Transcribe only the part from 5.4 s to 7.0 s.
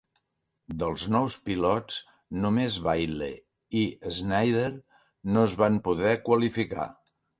es van poder qualificar.